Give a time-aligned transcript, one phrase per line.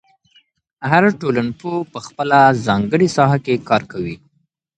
[0.91, 4.15] هر ټولنپوه په خپله ځانګړې ساحه کې کار کوي.